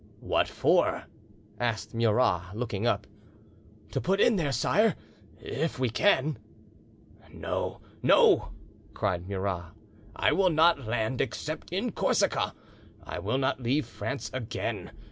[0.21, 1.03] "What for?"
[1.59, 3.05] asked Murat, looking up.
[3.91, 4.95] "To put in there, sire,
[5.39, 6.39] if we can."
[7.31, 8.49] "No, no,"
[8.95, 9.73] cried Murat;
[10.15, 12.55] "I will not land except in Corsica.
[13.03, 14.89] I will not leave France again.